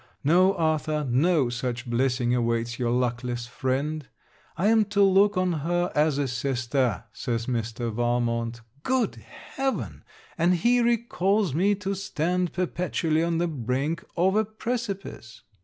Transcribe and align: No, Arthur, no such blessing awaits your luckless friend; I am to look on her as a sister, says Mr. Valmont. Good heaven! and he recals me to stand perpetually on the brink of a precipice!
No, 0.23 0.55
Arthur, 0.55 1.05
no 1.07 1.49
such 1.49 1.87
blessing 1.87 2.33
awaits 2.33 2.79
your 2.79 2.89
luckless 2.89 3.45
friend; 3.45 4.07
I 4.57 4.65
am 4.65 4.83
to 4.85 5.03
look 5.03 5.37
on 5.37 5.53
her 5.61 5.91
as 5.93 6.17
a 6.17 6.27
sister, 6.27 7.03
says 7.13 7.45
Mr. 7.45 7.93
Valmont. 7.93 8.61
Good 8.81 9.17
heaven! 9.17 10.03
and 10.39 10.55
he 10.55 10.81
recals 10.81 11.53
me 11.53 11.75
to 11.75 11.93
stand 11.93 12.51
perpetually 12.51 13.21
on 13.21 13.37
the 13.37 13.47
brink 13.47 14.03
of 14.17 14.35
a 14.35 14.43
precipice! 14.43 15.43